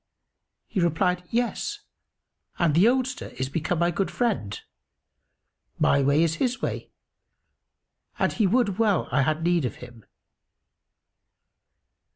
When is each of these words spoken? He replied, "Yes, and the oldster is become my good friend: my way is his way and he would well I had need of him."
He 0.65 0.79
replied, 0.79 1.23
"Yes, 1.29 1.81
and 2.57 2.73
the 2.73 2.87
oldster 2.87 3.27
is 3.37 3.49
become 3.49 3.77
my 3.77 3.91
good 3.91 4.09
friend: 4.09 4.59
my 5.77 6.01
way 6.01 6.23
is 6.23 6.37
his 6.41 6.59
way 6.59 6.89
and 8.17 8.33
he 8.33 8.47
would 8.47 8.79
well 8.79 9.07
I 9.11 9.21
had 9.21 9.43
need 9.43 9.63
of 9.63 9.75
him." 9.75 10.03